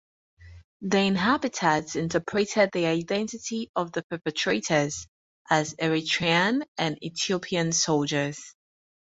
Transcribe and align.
The 0.81 0.97
inhabitants 0.97 1.95
interpreted 1.95 2.71
the 2.73 2.87
identity 2.87 3.69
of 3.75 3.91
the 3.91 4.01
perpetrators 4.01 5.05
as 5.47 5.75
Eritrean 5.75 6.63
and 6.75 6.97
Ethiopian 7.03 7.71
soldiers. 7.71 8.55